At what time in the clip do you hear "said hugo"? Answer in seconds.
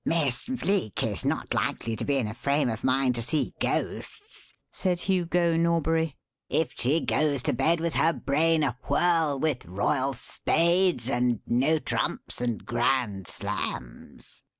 4.71-5.55